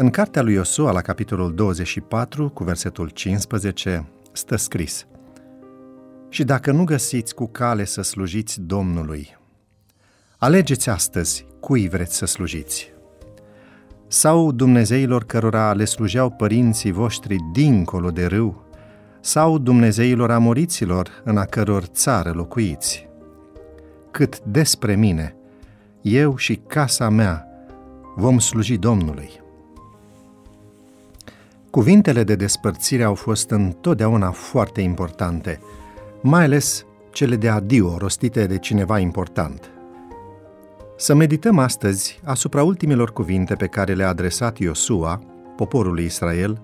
În 0.00 0.10
cartea 0.10 0.42
lui 0.42 0.54
Iosua, 0.54 0.90
la 0.92 1.00
capitolul 1.00 1.54
24, 1.54 2.48
cu 2.48 2.64
versetul 2.64 3.08
15, 3.08 4.08
stă 4.32 4.56
scris 4.56 5.06
Și 6.28 6.44
dacă 6.44 6.72
nu 6.72 6.84
găsiți 6.84 7.34
cu 7.34 7.46
cale 7.46 7.84
să 7.84 8.02
slujiți 8.02 8.60
Domnului, 8.60 9.36
alegeți 10.36 10.88
astăzi 10.88 11.46
cui 11.60 11.88
vreți 11.88 12.16
să 12.16 12.26
slujiți. 12.26 12.92
Sau 14.06 14.52
Dumnezeilor 14.52 15.24
cărora 15.24 15.72
le 15.72 15.84
slujeau 15.84 16.30
părinții 16.30 16.90
voștri 16.90 17.36
dincolo 17.52 18.10
de 18.10 18.26
râu, 18.26 18.64
sau 19.20 19.58
Dumnezeilor 19.58 20.30
amoriților 20.30 21.10
în 21.24 21.36
a 21.36 21.44
căror 21.44 21.82
țară 21.82 22.30
locuiți. 22.30 23.08
Cât 24.10 24.40
despre 24.40 24.94
mine, 24.94 25.36
eu 26.00 26.36
și 26.36 26.54
casa 26.66 27.08
mea 27.08 27.46
vom 28.16 28.38
sluji 28.38 28.76
Domnului. 28.76 29.46
Cuvintele 31.78 32.24
de 32.24 32.34
despărțire 32.34 33.02
au 33.02 33.14
fost 33.14 33.50
întotdeauna 33.50 34.30
foarte 34.30 34.80
importante, 34.80 35.60
mai 36.22 36.44
ales 36.44 36.84
cele 37.10 37.36
de 37.36 37.48
adio 37.48 37.96
rostite 37.98 38.46
de 38.46 38.58
cineva 38.58 38.98
important. 38.98 39.70
Să 40.96 41.14
medităm 41.14 41.58
astăzi 41.58 42.20
asupra 42.24 42.62
ultimelor 42.62 43.12
cuvinte 43.12 43.54
pe 43.54 43.66
care 43.66 43.94
le-a 43.94 44.08
adresat 44.08 44.58
Iosua, 44.58 45.22
poporului 45.56 46.04
Israel, 46.04 46.60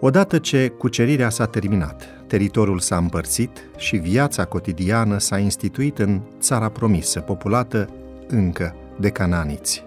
odată 0.00 0.38
ce 0.38 0.68
cucerirea 0.68 1.28
s-a 1.28 1.46
terminat, 1.46 2.04
teritoriul 2.26 2.78
s-a 2.78 2.96
împărțit 2.96 3.64
și 3.76 3.96
viața 3.96 4.44
cotidiană 4.44 5.18
s-a 5.18 5.38
instituit 5.38 5.98
în 5.98 6.20
țara 6.40 6.68
promisă, 6.68 7.20
populată 7.20 7.88
încă 8.28 8.74
de 9.00 9.08
cananiți. 9.08 9.84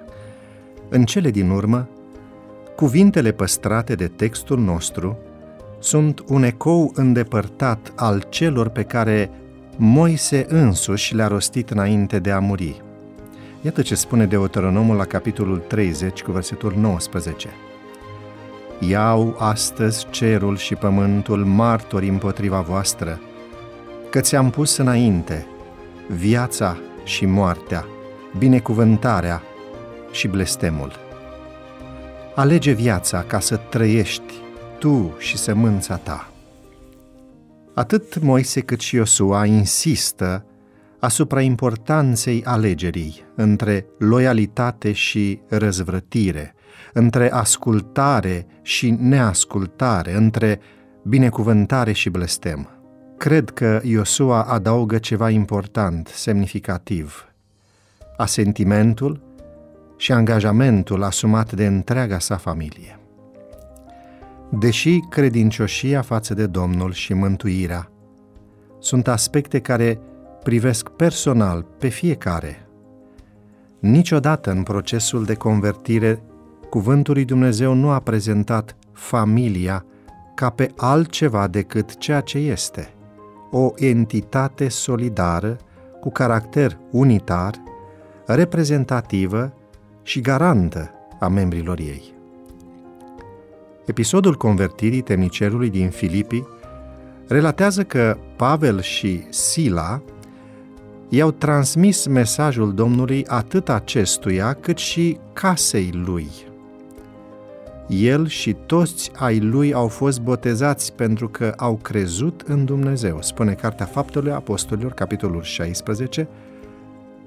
În 0.90 1.06
cele 1.06 1.30
din 1.30 1.50
urmă, 1.50 1.90
Cuvintele 2.76 3.32
păstrate 3.32 3.96
de 3.96 4.08
textul 4.08 4.60
nostru 4.60 5.18
sunt 5.80 6.24
un 6.28 6.44
ecou 6.44 6.92
îndepărtat 6.96 7.94
al 7.96 8.26
celor 8.30 8.70
pe 8.70 8.84
care 8.84 9.30
Moise 9.78 10.46
însuși 10.50 11.16
le-a 11.16 11.28
rostit 11.28 11.70
înainte 11.70 12.20
de 12.20 12.32
a 12.32 12.40
muri. 12.40 12.82
Iată 13.62 13.82
ce 13.82 13.96
spune 13.96 14.26
Deuteronomul 14.26 14.96
la 14.96 15.06
capitolul 15.06 15.58
30 15.58 16.22
cu 16.22 16.32
versetul 16.32 16.74
19. 16.78 17.48
Iau 18.80 19.36
astăzi 19.40 20.08
cerul 20.10 20.58
și 20.58 20.76
pământul 20.76 21.46
martori 21.46 22.08
împotriva 22.08 22.60
voastră, 22.60 23.20
că 24.10 24.20
ți-am 24.20 24.50
pus 24.50 24.78
înainte 24.78 25.46
viața 26.08 26.78
și 27.04 27.26
moartea, 27.26 27.86
binecuvântarea 28.38 29.42
și 30.12 30.28
blestemul. 30.28 31.11
Alege 32.36 32.72
viața 32.72 33.24
ca 33.24 33.40
să 33.40 33.56
trăiești 33.56 34.34
tu 34.80 35.16
și 35.18 35.38
sămânța 35.38 35.96
ta. 35.96 36.32
Atât 37.74 38.22
Moise 38.22 38.62
cât 38.62 38.80
și 38.80 38.96
Iosua 38.96 39.46
insistă 39.46 40.46
asupra 41.00 41.42
importanței 41.42 42.44
alegerii 42.46 43.24
între 43.36 43.86
loialitate 43.98 44.92
și 44.92 45.40
răzvrătire, 45.48 46.56
între 46.94 47.32
ascultare 47.32 48.46
și 48.62 48.90
neascultare, 49.00 50.16
între 50.16 50.60
binecuvântare 51.04 51.92
și 51.92 52.10
blestem. 52.10 52.70
Cred 53.18 53.50
că 53.50 53.82
Iosua 53.84 54.44
adaugă 54.44 54.98
ceva 54.98 55.30
important, 55.30 56.08
semnificativ. 56.08 57.26
Asentimentul 58.18 59.22
și 60.02 60.12
angajamentul 60.12 61.04
asumat 61.04 61.52
de 61.52 61.66
întreaga 61.66 62.20
sa 62.20 62.38
familie. 62.38 63.00
Deși 64.50 65.00
credincioșia 65.10 66.02
față 66.02 66.34
de 66.34 66.46
Domnul 66.46 66.92
și 66.92 67.14
mântuirea 67.14 67.92
sunt 68.80 69.08
aspecte 69.08 69.60
care 69.60 70.00
privesc 70.44 70.90
personal 70.90 71.66
pe 71.78 71.88
fiecare, 71.88 72.68
niciodată 73.80 74.52
în 74.52 74.64
procesul 74.64 75.26
de 75.26 75.34
convertire 75.34 76.24
Cuvântul 76.70 77.14
lui 77.14 77.26
Dumnezeu 77.26 77.74
nu 77.74 77.90
a 77.90 78.00
prezentat 78.00 78.76
familia 78.92 79.86
ca 80.36 80.50
pe 80.50 80.72
altceva 80.78 81.48
decât 81.48 81.98
ceea 81.98 82.22
ce 82.22 82.38
este, 82.38 82.94
o 83.52 83.72
entitate 83.76 84.70
solidară 84.70 85.58
cu 86.00 86.12
caracter 86.12 86.78
unitar, 86.92 87.54
reprezentativă 88.26 89.54
și 90.04 90.22
garantă 90.22 90.92
a 91.20 91.28
membrilor 91.28 91.80
ei. 91.80 92.14
Episodul 93.86 94.36
convertirii 94.36 95.02
temnicerului 95.02 95.70
din 95.70 95.90
Filipii 95.90 96.48
relatează 97.28 97.84
că 97.84 98.18
Pavel 98.36 98.82
și 98.82 99.24
Sila 99.30 100.02
i-au 101.10 101.32
transmis 101.32 102.06
mesajul 102.06 102.74
Domnului 102.74 103.26
atât 103.28 103.70
acestuia 103.70 104.54
cât 104.54 104.78
și 104.78 105.18
casei 105.34 105.90
lui. 106.06 106.30
El 107.88 108.28
și 108.28 108.54
toți 108.66 109.12
ai 109.16 109.40
lui 109.40 109.74
au 109.74 109.88
fost 109.88 110.22
botezați 110.22 110.94
pentru 110.94 111.30
că 111.30 111.54
au 111.58 111.76
crezut 111.76 112.42
în 112.48 112.66
Dumnezeu, 112.66 113.22
spune 113.22 113.54
Cartea 113.54 113.86
Faptelor 113.86 114.34
Apostolilor, 114.34 114.92
capitolul 114.92 115.42
16, 115.42 116.28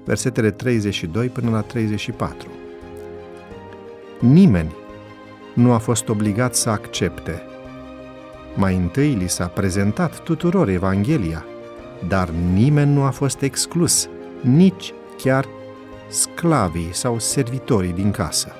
versetele 0.05 0.51
32 0.51 1.27
până 1.27 1.49
la 1.49 1.61
34. 1.61 2.47
Nimeni 4.19 4.75
nu 5.53 5.71
a 5.71 5.77
fost 5.77 6.09
obligat 6.09 6.55
să 6.55 6.69
accepte. 6.69 7.41
Mai 8.55 8.75
întâi 8.75 9.13
li 9.13 9.29
s-a 9.29 9.47
prezentat 9.47 10.19
tuturor 10.19 10.69
Evanghelia, 10.69 11.45
dar 12.07 12.29
nimeni 12.53 12.93
nu 12.93 13.03
a 13.03 13.09
fost 13.09 13.41
exclus, 13.41 14.09
nici 14.41 14.93
chiar 15.17 15.45
sclavii 16.09 16.89
sau 16.91 17.19
servitorii 17.19 17.93
din 17.93 18.11
casă. 18.11 18.51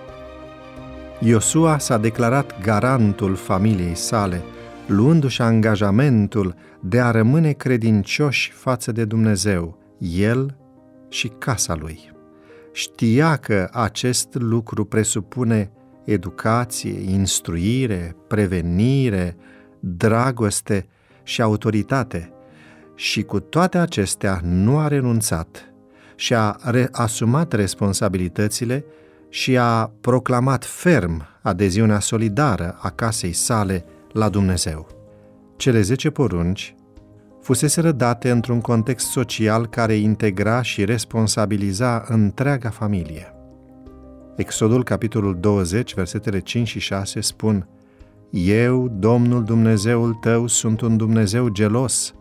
Iosua 1.19 1.77
s-a 1.77 1.97
declarat 1.97 2.61
garantul 2.61 3.35
familiei 3.35 3.95
sale, 3.95 4.41
luându-și 4.87 5.41
angajamentul 5.41 6.55
de 6.79 6.99
a 6.99 7.11
rămâne 7.11 7.51
credincioși 7.51 8.51
față 8.51 8.91
de 8.91 9.05
Dumnezeu, 9.05 9.77
el 9.99 10.57
și 11.09 11.27
casa 11.27 11.75
lui 11.75 12.14
știa 12.75 13.35
că 13.35 13.69
acest 13.71 14.27
lucru 14.33 14.85
presupune 14.85 15.71
educație, 16.05 16.99
instruire, 17.11 18.15
prevenire, 18.27 19.37
dragoste 19.79 20.87
și 21.23 21.41
autoritate 21.41 22.33
și 22.95 23.23
cu 23.23 23.39
toate 23.39 23.77
acestea 23.77 24.39
nu 24.43 24.77
a 24.77 24.87
renunțat 24.87 25.73
și 26.15 26.33
a 26.33 26.57
re- 26.63 26.89
asumat 26.91 27.53
responsabilitățile 27.53 28.85
și 29.29 29.57
a 29.57 29.91
proclamat 30.01 30.65
ferm 30.65 31.27
adeziunea 31.41 31.99
solidară 31.99 32.77
a 32.81 32.89
casei 32.89 33.33
sale 33.33 33.85
la 34.11 34.29
Dumnezeu. 34.29 34.87
Cele 35.55 35.81
zece 35.81 36.09
porunci 36.09 36.75
fuseseră 37.45 37.91
date 37.91 38.29
într-un 38.29 38.61
context 38.61 39.09
social 39.09 39.67
care 39.67 39.93
integra 39.93 40.61
și 40.61 40.85
responsabiliza 40.85 42.05
întreaga 42.07 42.69
familie. 42.69 43.33
Exodul, 44.35 44.83
capitolul 44.83 45.37
20, 45.39 45.93
versetele 45.93 46.39
5 46.39 46.67
și 46.67 46.79
6 46.79 47.21
spun 47.21 47.67
Eu, 48.29 48.87
Domnul 48.87 49.43
Dumnezeul 49.43 50.13
tău, 50.13 50.47
sunt 50.47 50.81
un 50.81 50.97
Dumnezeu 50.97 51.47
gelos, 51.47 52.13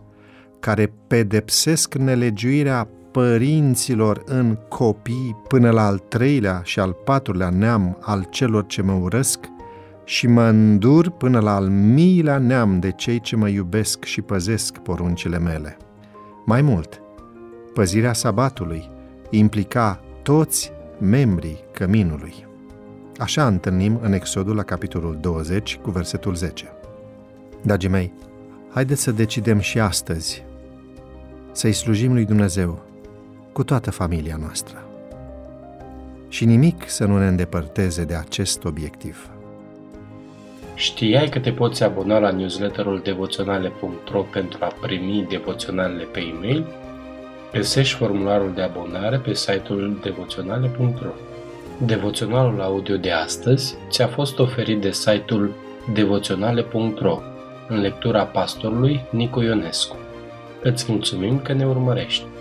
care 0.59 0.93
pedepsesc 1.07 1.93
nelegiuirea 1.93 2.87
părinților 3.11 4.21
în 4.25 4.57
copii 4.69 5.35
până 5.47 5.69
la 5.69 5.85
al 5.85 5.97
treilea 5.97 6.61
și 6.63 6.79
al 6.79 6.91
patrulea 6.91 7.49
neam 7.49 7.97
al 8.01 8.27
celor 8.29 8.65
ce 8.65 8.81
mă 8.81 8.93
urăsc 8.93 9.39
și 10.05 10.27
mă 10.27 10.43
îndur 10.43 11.09
până 11.09 11.39
la 11.39 11.55
al 11.55 11.67
miilea 11.67 12.37
neam 12.37 12.79
de 12.79 12.91
cei 12.91 13.19
ce 13.19 13.35
mă 13.35 13.47
iubesc 13.47 14.03
și 14.03 14.21
păzesc 14.21 14.77
poruncile 14.77 15.39
mele. 15.39 15.77
Mai 16.45 16.61
mult, 16.61 17.01
păzirea 17.73 18.13
sabatului 18.13 18.89
implica 19.29 19.99
toți 20.21 20.71
membrii 20.99 21.59
căminului. 21.71 22.47
Așa 23.17 23.47
întâlnim 23.47 23.99
în 24.01 24.13
Exodul 24.13 24.55
la 24.55 24.63
capitolul 24.63 25.17
20 25.21 25.79
cu 25.81 25.89
versetul 25.89 26.35
10. 26.35 26.71
Dragii 27.61 27.89
mei, 27.89 28.13
haideți 28.69 29.01
să 29.01 29.11
decidem 29.11 29.59
și 29.59 29.79
astăzi 29.79 30.43
să-i 31.51 31.73
slujim 31.73 32.13
lui 32.13 32.25
Dumnezeu 32.25 32.83
cu 33.51 33.63
toată 33.63 33.91
familia 33.91 34.35
noastră. 34.39 34.87
Și 36.27 36.45
nimic 36.45 36.89
să 36.89 37.05
nu 37.05 37.17
ne 37.17 37.27
îndepărteze 37.27 38.03
de 38.03 38.15
acest 38.15 38.63
obiectiv. 38.63 39.29
Știai 40.75 41.29
că 41.29 41.39
te 41.39 41.51
poți 41.51 41.83
abona 41.83 42.19
la 42.19 42.31
newsletterul 42.31 43.01
devoționale.ro 43.03 44.21
pentru 44.21 44.57
a 44.61 44.73
primi 44.81 45.25
devoționalele 45.29 46.03
pe 46.03 46.19
e-mail? 46.19 46.65
Găsești 47.53 47.97
formularul 47.97 48.51
de 48.55 48.61
abonare 48.61 49.17
pe 49.17 49.33
site-ul 49.33 49.99
devoționale.ro 50.03 51.09
Devoționalul 51.85 52.61
audio 52.61 52.97
de 52.97 53.11
astăzi 53.11 53.75
ți-a 53.89 54.07
fost 54.07 54.39
oferit 54.39 54.81
de 54.81 54.91
site-ul 54.91 55.53
devoționale.ro 55.93 57.19
în 57.67 57.79
lectura 57.79 58.23
pastorului 58.23 59.01
Nicu 59.09 59.41
Ionescu. 59.41 59.95
Îți 60.61 60.91
mulțumim 60.91 61.39
că 61.39 61.53
ne 61.53 61.65
urmărești! 61.65 62.34